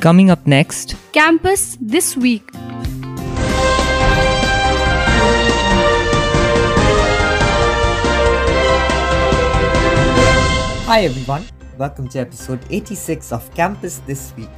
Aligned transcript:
Coming 0.00 0.30
up 0.30 0.46
next, 0.46 0.94
Campus 1.10 1.76
This 1.80 2.16
Week. 2.16 2.48
Hi 10.86 11.00
everyone, 11.02 11.42
welcome 11.76 12.08
to 12.10 12.20
episode 12.20 12.60
86 12.70 13.32
of 13.32 13.52
Campus 13.56 13.98
This 14.06 14.32
Week. 14.36 14.48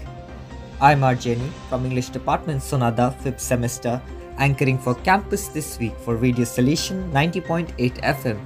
I'm 0.79 1.01
Arjani 1.01 1.51
from 1.71 1.87
English 1.87 2.11
Department 2.11 2.61
Sonada 2.61 3.17
5th 3.23 3.41
semester, 3.41 3.99
anchoring 4.37 4.77
for 4.77 4.95
Campus 4.97 5.49
This 5.49 5.79
Week 5.79 5.97
for 6.01 6.17
Radio 6.17 6.45
Salesian 6.45 7.11
90.8 7.13 7.99
FM. 8.03 8.39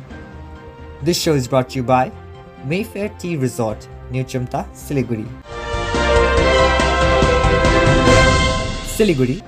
This 1.03 1.21
show 1.21 1.35
is 1.35 1.49
brought 1.49 1.71
to 1.71 1.77
you 1.77 1.83
by 1.83 2.13
Mayfair 2.65 3.09
Tea 3.19 3.37
Resort, 3.37 3.89
New 4.13 4.23
Chumta, 4.23 4.65
Siliguri. 4.73 5.27
Siliguri, 8.95 9.43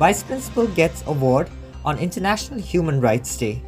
Vice 0.00 0.24
Principal 0.24 0.66
gets 0.74 1.04
award 1.06 1.48
on 1.84 2.00
International 2.00 2.58
Human 2.58 3.00
Rights 3.00 3.36
Day. 3.36 3.62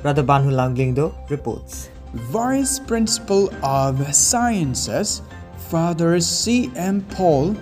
Brother 0.00 0.22
Banhu 0.22 0.50
Langlingdo 0.50 1.12
reports. 1.28 1.90
Vice 2.14 2.78
Principal 2.78 3.52
of 3.62 4.14
Sciences, 4.14 5.20
Father 5.68 6.18
C. 6.20 6.72
M. 6.74 7.02
Paul, 7.10 7.54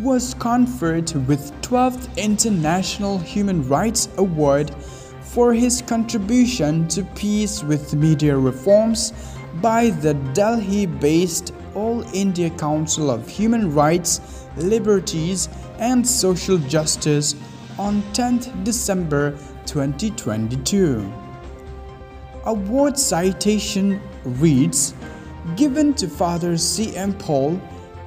was 0.00 0.34
conferred 0.34 1.10
with 1.26 1.52
12th 1.62 2.14
International 2.18 3.16
Human 3.16 3.66
Rights 3.66 4.10
Award 4.18 4.70
for 5.22 5.54
his 5.54 5.80
contribution 5.80 6.86
to 6.88 7.02
peace 7.16 7.64
with 7.64 7.94
media 7.94 8.36
reforms 8.36 9.14
by 9.62 9.88
the 9.88 10.12
Delhi-based 10.34 11.54
All 11.98 12.14
India 12.14 12.48
Council 12.50 13.10
of 13.10 13.28
Human 13.28 13.74
Rights, 13.74 14.46
Liberties 14.56 15.48
and 15.80 16.06
Social 16.06 16.56
Justice 16.58 17.34
on 17.76 18.02
10th 18.12 18.62
December 18.62 19.32
2022 19.66 21.12
award 22.44 22.96
citation 22.96 24.00
reads 24.24 24.94
Given 25.56 25.92
to 25.94 26.08
Father 26.08 26.56
C.M. 26.56 27.14
Paul, 27.14 27.60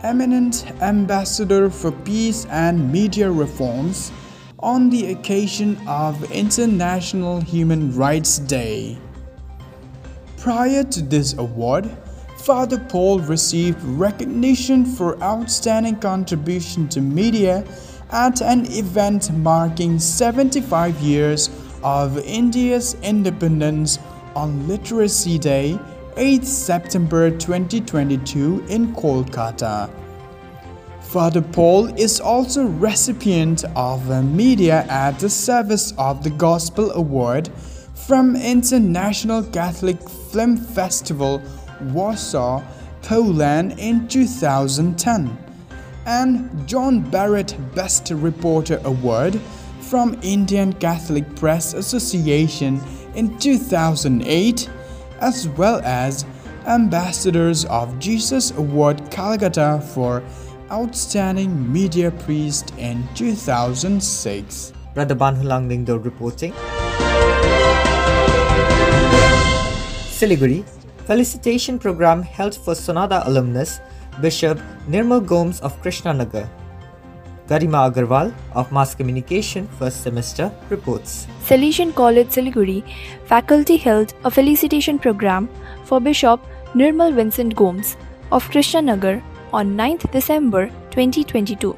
eminent 0.04 0.66
ambassador 0.82 1.70
for 1.70 1.92
peace 1.92 2.46
and 2.46 2.92
media 2.92 3.30
reforms, 3.30 4.12
on 4.60 4.90
the 4.90 5.12
occasion 5.12 5.78
of 5.86 6.32
International 6.32 7.42
Human 7.42 7.94
Rights 7.94 8.40
Day. 8.40 8.98
Prior 10.38 10.84
to 10.86 11.02
this 11.02 11.34
award, 11.38 11.90
Father 12.44 12.80
Paul 12.80 13.20
received 13.20 13.84
recognition 13.84 14.84
for 14.84 15.22
outstanding 15.22 15.98
contribution 15.98 16.90
to 16.90 17.00
media 17.00 17.64
at 18.12 18.42
an 18.42 18.66
event 18.72 19.32
marking 19.32 20.00
75 20.00 21.00
years 21.02 21.52
of 21.84 22.18
India's 22.26 22.96
independence 23.04 24.00
on 24.36 24.68
Literacy 24.68 25.38
Day, 25.38 25.80
8th 26.16 26.46
September 26.46 27.30
2022 27.30 28.66
in 28.70 28.96
Kolkata. 28.96 29.88
Father 31.02 31.44
Paul 31.44 31.88
is 32.00 32.20
also 32.20 32.66
recipient 32.66 33.66
of 33.76 34.10
a 34.10 34.24
Media 34.24 34.84
at 34.90 35.20
the 35.20 35.30
Service 35.30 35.94
of 36.00 36.24
the 36.24 36.32
Gospel 36.32 36.92
Award 36.94 37.52
from 37.94 38.36
International 38.36 39.44
Catholic 39.44 39.98
Film 40.10 40.58
Festival, 40.58 41.42
Warsaw, 41.82 42.62
Poland 43.02 43.80
in 43.80 44.08
2010 44.08 45.38
and 46.06 46.68
John 46.68 47.04
Barretto 47.12 47.58
Best 47.76 48.12
Reporter 48.12 48.80
Award 48.84 49.40
from 49.82 50.18
Indian 50.22 50.74
Catholic 50.74 51.36
Press 51.36 51.74
Association 51.74 52.82
in 53.16 53.38
2008, 53.40 54.70
as 55.20 55.48
well 55.50 55.82
as 55.84 56.26
Ambassadors 56.66 57.66
of 57.66 57.98
Jesus 58.00 58.52
Award 58.52 59.12
Calcutta 59.12 59.84
for 59.94 60.24
Outstanding 60.72 61.72
Media 61.72 62.12
Priest 62.12 62.74
in 62.78 63.08
2006. 63.16 64.74
Brother 64.94 65.16
Banhu 65.16 65.44
Langlingdo 65.44 66.04
reporting. 66.04 66.54
Siliguri, 70.22 70.64
felicitation 71.12 71.78
program 71.78 72.22
held 72.24 72.56
for 72.66 72.74
Sonada 72.74 73.18
alumnus 73.28 73.72
Bishop 74.22 74.60
Nirmal 74.92 75.26
Gomes 75.32 75.58
of 75.60 75.74
Krishnanagar. 75.84 76.44
Garima 77.50 77.80
Agarwal 77.88 78.30
of 78.56 78.72
Mass 78.72 78.96
Communication 78.96 79.68
first 79.80 80.04
semester 80.04 80.46
reports. 80.70 81.28
Salesian 81.48 81.94
College 81.94 82.30
Siliguri 82.36 82.78
faculty 83.32 83.76
held 83.76 84.14
a 84.24 84.32
felicitation 84.32 84.98
program 85.08 85.50
for 85.84 86.00
Bishop 86.00 86.48
Nirmal 86.76 87.14
Vincent 87.20 87.58
Gomes 87.64 87.98
of 88.32 88.50
Krishnanagar 88.54 89.22
on 89.52 89.76
9th 89.82 90.10
December 90.14 90.64
2022. 90.96 91.76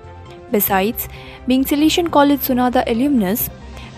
Besides 0.51 1.09
being 1.47 1.65
Salesian 1.65 2.11
College 2.19 2.45
Sonada 2.51 2.85
alumnus, 2.85 3.49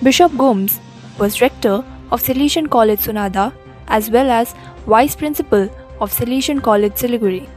Bishop 0.02 0.38
Gomes 0.38 0.80
was 1.20 1.42
rector 1.42 1.78
of 2.14 2.24
Salesian 2.30 2.70
College 2.70 3.02
Sonada 3.10 3.52
as 3.88 4.10
well 4.10 4.30
as 4.30 4.56
vice 4.86 5.16
principal 5.16 5.70
of 6.00 6.12
Salesian 6.12 6.62
College 6.62 6.94
Siliguri 6.94 7.48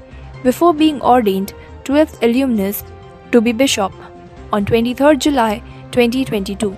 before 0.43 0.73
being 0.75 1.01
ordained 1.03 1.53
12th 1.85 2.23
alumnus 2.23 2.85
to 3.33 3.41
be 3.41 3.53
bishop 3.53 3.93
on 4.53 4.65
23rd 4.65 5.19
July 5.19 5.63
2022. 5.91 6.77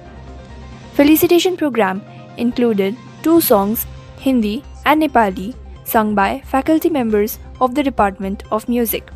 Felicitation 0.94 1.56
program 1.56 2.02
included 2.36 2.96
two 3.22 3.40
songs, 3.40 3.86
Hindi 4.18 4.64
and 4.84 5.02
Nepali, 5.02 5.54
sung 5.84 6.14
by 6.14 6.42
faculty 6.44 6.88
members 6.88 7.38
of 7.60 7.74
the 7.74 7.82
Department 7.82 8.44
of 8.50 8.68
Music. 8.68 9.10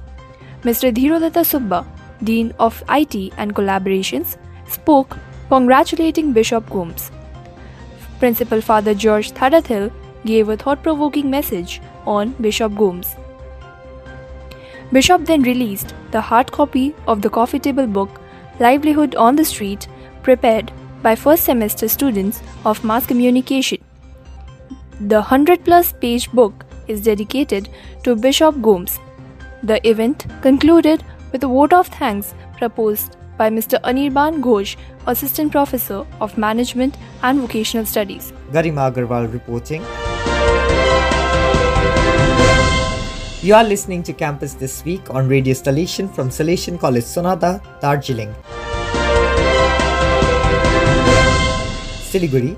Mr. 0.63 0.93
Dhirodata 0.93 1.45
Subba, 1.45 1.87
Dean 2.23 2.53
of 2.59 2.83
IT 2.89 3.33
and 3.37 3.55
Collaborations, 3.55 4.37
spoke 4.69 5.17
congratulating 5.49 6.33
Bishop 6.33 6.69
Gomes. 6.71 7.11
Principal 8.19 8.61
Father 8.61 8.95
George 8.95 9.33
Thadathil 9.33 9.93
gave 10.25 10.49
a 10.49 10.57
thought-provoking 10.57 11.31
message 11.31 11.81
on 12.07 12.33
Bishop 12.41 12.75
Gomes. 12.75 13.17
Bishop 14.93 15.25
then 15.25 15.43
released 15.43 15.95
the 16.13 16.21
hard 16.21 16.53
copy 16.53 16.95
of 17.07 17.23
the 17.23 17.31
coffee 17.31 17.59
table 17.59 17.87
book 17.87 18.21
Livelihood 18.61 19.15
on 19.17 19.37
the 19.37 19.45
Street, 19.45 19.89
prepared 20.23 20.71
by 21.03 21.15
first 21.15 21.45
semester 21.45 21.89
students 21.89 22.43
of 22.65 22.85
mass 22.85 23.07
communication. 23.07 23.79
The 25.01 25.17
100 25.17 25.65
plus 25.65 25.93
page 25.93 26.31
book 26.31 26.65
is 26.87 27.01
dedicated 27.01 27.69
to 28.05 28.15
Bishop 28.15 28.63
Gomes. 28.63 29.01
The 29.63 29.87
event 29.89 30.27
concluded 30.43 31.03
with 31.33 31.43
a 31.43 31.49
vote 31.49 31.73
of 31.73 31.89
thanks 31.89 32.35
proposed 32.59 33.17
by 33.37 33.51
Mr. 33.51 33.81
Anirban 33.83 34.41
Ghosh, 34.41 34.77
Assistant 35.07 35.51
Professor 35.51 36.07
of 36.21 36.39
Management 36.39 36.97
and 37.23 37.41
Vocational 37.41 37.85
Studies. 37.85 38.33
Garima 38.53 38.93
Agarwal 38.93 39.33
reporting. 39.33 39.83
You 43.45 43.53
are 43.53 43.63
listening 43.63 44.03
to 44.05 44.15
Campus 44.15 44.55
This 44.55 44.83
Week 44.87 45.11
on 45.11 45.29
Radio 45.29 45.53
Salesian 45.53 46.11
from 46.11 46.31
Salesian 46.31 46.81
College 46.81 47.05
Sonada, 47.05 47.61
Darjeeling. 47.79 48.35
Siliguri, 52.11 52.57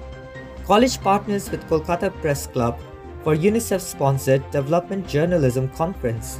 college 0.64 1.00
partners 1.00 1.50
with 1.50 1.66
Kolkata 1.68 2.10
Press 2.20 2.46
Club 2.46 2.78
for 3.24 3.34
UNICEF 3.34 3.80
sponsored 3.80 4.48
Development 4.52 5.08
Journalism 5.08 5.68
Conference. 5.70 6.38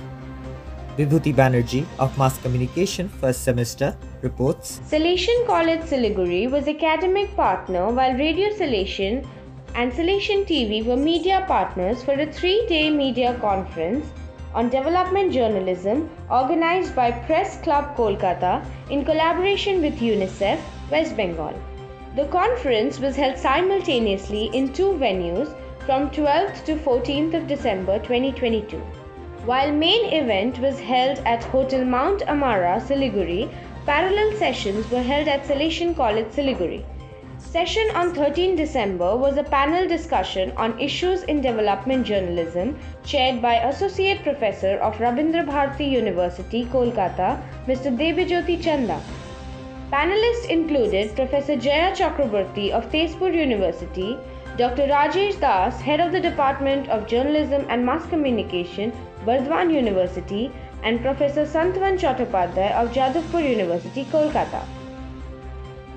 Vibhuti 0.97 1.35
Banerjee 1.35 1.85
of 1.99 2.17
Mass 2.17 2.39
Communication 2.41 3.09
first 3.09 3.43
semester 3.43 3.97
reports. 4.23 4.81
Salesian 4.89 5.45
College 5.49 5.81
Siliguri 5.81 6.49
was 6.49 6.69
academic 6.69 7.35
partner 7.35 7.91
while 7.91 8.15
Radio 8.15 8.51
Salesian 8.51 9.27
and 9.75 9.91
Salesian 9.91 10.47
TV 10.47 10.85
were 10.87 10.97
media 10.97 11.45
partners 11.49 12.05
for 12.05 12.13
a 12.13 12.33
three-day 12.33 12.91
media 12.91 13.37
conference 13.41 14.07
on 14.57 14.71
development 14.71 15.33
journalism 15.35 16.09
organized 16.31 16.97
by 16.97 17.11
Press 17.11 17.61
Club 17.61 17.95
Kolkata 17.95 18.65
in 18.89 19.05
collaboration 19.05 19.83
with 19.83 20.01
UNICEF, 20.01 20.59
West 20.91 21.15
Bengal. 21.15 21.53
The 22.17 22.25
conference 22.29 22.99
was 22.99 23.17
held 23.17 23.37
simultaneously 23.37 24.47
in 24.55 24.73
two 24.73 24.93
venues 25.05 25.55
from 25.85 26.09
12th 26.09 26.65
to 26.65 26.77
14th 26.77 27.35
of 27.35 27.47
December 27.47 27.99
2022. 27.99 28.79
While 29.45 29.73
main 29.73 30.07
event 30.13 30.59
was 30.59 30.81
held 30.81 31.19
at 31.27 31.45
Hotel 31.45 31.85
Mount 31.85 32.27
Amara, 32.27 32.81
Siliguri, 32.81 33.51
parallel 33.85 34.33
sessions 34.39 34.91
were 34.91 35.03
held 35.03 35.29
at 35.29 35.45
Salesian 35.45 35.95
College, 35.95 36.29
Siliguri. 36.29 36.83
Session 37.39 37.91
on 37.95 38.15
13 38.15 38.57
December 38.57 39.15
was 39.15 39.37
a 39.37 39.45
panel 39.45 39.87
discussion 39.87 40.53
on 40.57 40.81
issues 40.81 41.23
in 41.25 41.43
development 41.43 42.07
journalism 42.07 42.79
chaired 43.05 43.43
by 43.43 43.57
Associate 43.57 44.23
Professor 44.23 44.79
of 44.79 44.97
Rabindra 44.97 45.45
Bharati 45.45 45.85
University, 45.85 46.65
Kolkata, 46.65 47.43
Mr. 47.67 47.95
Devajyoti 47.95 48.63
Chanda. 48.63 48.99
Panelists 49.93 50.49
included 50.49 51.15
Professor 51.15 51.57
Jaya 51.57 51.95
Chakraborty 51.95 52.71
of 52.71 52.91
Tezpur 52.91 53.35
University, 53.35 54.17
Dr. 54.57 54.87
Rajesh 54.87 55.39
Das, 55.39 55.79
Head 55.83 56.01
of 56.01 56.13
the 56.13 56.21
Department 56.21 56.89
of 56.89 57.07
Journalism 57.07 57.67
and 57.69 57.85
Mass 57.85 58.07
Communication, 58.07 58.93
Burdwan 59.27 59.71
University, 59.71 60.51
and 60.83 61.03
Professor 61.03 61.45
Santwan 61.45 61.99
Chattopadhyay 61.99 62.73
of 62.73 62.93
Jadavpur 62.93 63.47
University, 63.47 64.05
Kolkata. 64.07 64.65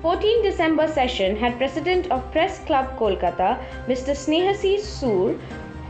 14 0.02 0.42
December 0.42 0.88
session 0.88 1.36
had 1.36 1.58
President 1.58 2.10
of 2.10 2.22
Press 2.32 2.60
Club 2.64 2.96
Kolkata, 2.98 3.62
Mr. 3.86 4.14
Snehasi 4.16 4.80
Sur, 4.80 5.38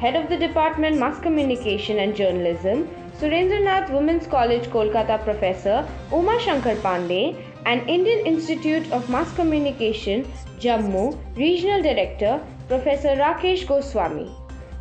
Head 0.00 0.16
of 0.16 0.28
the 0.28 0.36
Department 0.36 0.98
Mass 0.98 1.20
Communication 1.20 2.00
and 2.00 2.16
Journalism, 2.16 2.88
Surendranath 3.20 3.88
Women's 3.92 4.26
College 4.26 4.66
Kolkata 4.70 5.22
Professor 5.22 5.86
Uma 6.10 6.40
Shankar 6.40 6.74
Pandey, 6.86 7.36
and 7.66 7.88
Indian 7.88 8.26
Institute 8.26 8.90
of 8.90 9.08
Mass 9.08 9.32
Communication, 9.36 10.24
Jammu, 10.58 11.16
Regional 11.36 11.80
Director 11.80 12.40
Professor 12.66 13.14
Rakesh 13.14 13.64
Goswami. 13.68 14.28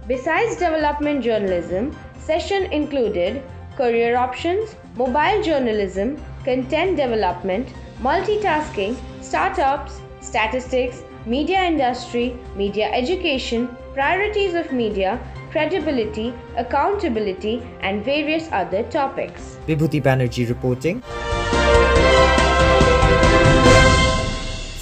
Besides 0.08 0.56
development 0.56 1.24
journalism, 1.24 1.96
session 2.18 2.64
included 2.72 3.44
career 3.78 4.18
options, 4.18 4.76
mobile 4.96 5.44
journalism, 5.44 6.18
content 6.44 6.98
development, 6.98 7.68
multitasking, 8.02 8.96
startups, 9.22 10.02
statistics, 10.22 11.04
media 11.26 11.64
industry, 11.64 12.38
media 12.56 12.90
education, 12.92 13.68
priorities 13.94 14.54
of 14.54 14.72
media, 14.72 15.20
credibility, 15.52 16.34
accountability, 16.56 17.62
and 17.82 18.06
various 18.06 18.48
other 18.52 18.84
topics. 18.84 19.58
Vibhuti 19.68 20.02
Banerjee 20.02 20.48
reporting. 20.48 21.02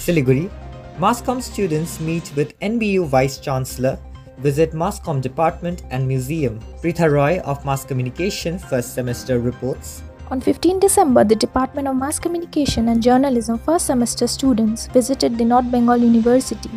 Siliguri, 0.04 0.50
Masscom 0.98 1.42
students 1.42 2.00
meet 2.00 2.32
with 2.34 2.58
NBU 2.60 3.06
Vice 3.06 3.38
Chancellor, 3.38 3.98
visit 4.38 4.72
Masscom 4.72 5.20
Department 5.20 5.82
and 5.90 6.06
Museum. 6.06 6.60
Pritha 6.82 7.10
Roy 7.10 7.40
of 7.40 7.64
Mass 7.64 7.84
Communication 7.84 8.58
first 8.58 8.94
semester 8.94 9.38
reports. 9.38 10.02
On 10.30 10.42
15 10.42 10.78
December, 10.78 11.24
the 11.24 11.34
Department 11.34 11.88
of 11.88 11.96
Mass 11.96 12.18
Communication 12.18 12.88
and 12.90 13.02
Journalism 13.02 13.56
first 13.56 13.86
semester 13.86 14.26
students 14.26 14.86
visited 14.88 15.38
the 15.38 15.44
North 15.44 15.70
Bengal 15.70 15.96
University. 15.96 16.68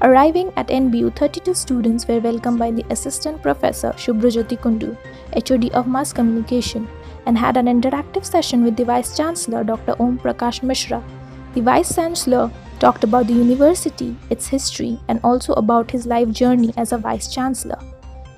Arriving 0.00 0.50
at 0.56 0.68
NBU, 0.68 1.14
32 1.14 1.52
students 1.52 2.08
were 2.08 2.18
welcomed 2.18 2.58
by 2.58 2.70
the 2.70 2.84
Assistant 2.88 3.42
Professor 3.42 3.90
Shubhrajyoti 3.90 4.58
Kundu, 4.58 4.96
HOD 5.34 5.70
of 5.74 5.86
Mass 5.86 6.14
Communication, 6.14 6.88
and 7.26 7.36
had 7.36 7.58
an 7.58 7.66
interactive 7.66 8.24
session 8.24 8.64
with 8.64 8.74
the 8.74 8.86
Vice 8.86 9.14
Chancellor 9.14 9.64
Dr. 9.64 9.94
Om 10.00 10.18
Prakash 10.18 10.62
Mishra. 10.62 11.04
The 11.52 11.60
Vice 11.60 11.94
Chancellor 11.94 12.50
talked 12.78 13.04
about 13.04 13.26
the 13.26 13.34
university, 13.34 14.16
its 14.30 14.46
history, 14.46 14.98
and 15.08 15.20
also 15.22 15.52
about 15.52 15.90
his 15.90 16.06
life 16.06 16.30
journey 16.30 16.72
as 16.78 16.92
a 16.92 16.96
Vice 16.96 17.28
Chancellor. 17.34 17.78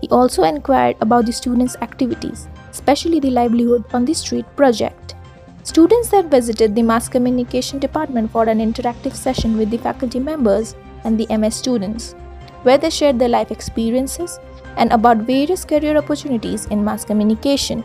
He 0.01 0.09
also 0.09 0.43
inquired 0.43 0.97
about 1.01 1.27
the 1.27 1.33
students' 1.33 1.77
activities 1.77 2.49
especially 2.77 3.21
the 3.21 3.35
Livelihood 3.39 3.85
on 3.99 4.05
the 4.05 4.15
Street 4.23 4.47
project. 4.61 5.15
Students 5.63 6.11
that 6.11 6.31
visited 6.37 6.75
the 6.75 6.83
Mass 6.83 7.09
Communication 7.09 7.79
Department 7.79 8.31
for 8.31 8.45
an 8.45 8.61
interactive 8.67 9.15
session 9.15 9.57
with 9.57 9.71
the 9.71 9.83
faculty 9.89 10.21
members 10.21 10.77
and 11.05 11.19
the 11.19 11.27
MS 11.37 11.57
students, 11.57 12.15
where 12.63 12.79
they 12.79 12.91
shared 12.91 13.19
their 13.19 13.35
life 13.37 13.51
experiences 13.51 14.39
and 14.77 14.93
about 14.93 15.27
various 15.33 15.65
career 15.65 15.97
opportunities 15.97 16.67
in 16.67 16.85
mass 16.85 17.05
communication. 17.05 17.85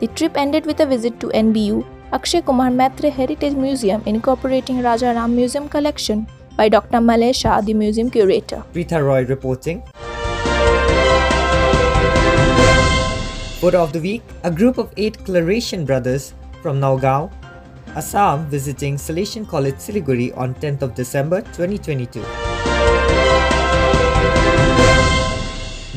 The 0.00 0.08
trip 0.08 0.36
ended 0.36 0.66
with 0.66 0.80
a 0.80 0.86
visit 0.86 1.20
to 1.20 1.28
NBU 1.28 1.84
Akshay 2.12 2.42
Kumar 2.42 2.70
Maitre 2.70 3.10
Heritage 3.10 3.54
Museum 3.54 4.02
incorporating 4.06 4.82
Raja 4.82 5.14
Ram 5.14 5.36
Museum 5.36 5.68
collection 5.68 6.26
by 6.56 6.68
Dr. 6.68 7.00
Malay 7.00 7.32
Shah, 7.32 7.60
the 7.60 7.74
museum 7.74 8.10
curator. 8.10 8.64
Rita 8.74 9.02
Roy 9.02 9.24
reporting. 9.26 9.82
Photo 13.60 13.82
of 13.82 13.92
the 13.92 14.00
week 14.00 14.22
A 14.44 14.50
group 14.50 14.78
of 14.78 14.90
eight 14.96 15.18
Claretian 15.18 15.84
brothers 15.84 16.32
from 16.62 16.80
Naugao, 16.80 17.30
Assam 17.94 18.46
visiting 18.46 18.96
Salesian 18.96 19.46
College 19.46 19.74
Siliguri 19.74 20.34
on 20.34 20.54
10th 20.54 20.80
of 20.80 20.94
December 20.94 21.42
2022. 21.42 22.22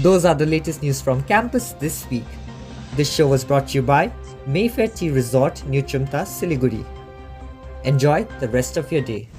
Those 0.01 0.25
are 0.25 0.36
the 0.36 0.45
latest 0.45 0.83
news 0.83 1.01
from 1.01 1.24
campus 1.24 1.71
this 1.80 2.06
week. 2.10 2.27
This 2.98 3.10
show 3.10 3.27
was 3.30 3.45
brought 3.45 3.69
to 3.69 3.75
you 3.75 3.81
by 3.81 4.12
Mayfair 4.45 4.89
Tea 4.89 5.12
Resort, 5.12 5.65
New 5.65 5.83
Chumta, 5.83 6.25
Siliguri. 6.25 6.86
Enjoy 7.86 8.25
the 8.42 8.50
rest 8.50 8.75
of 8.75 8.92
your 8.92 9.01
day. 9.01 9.30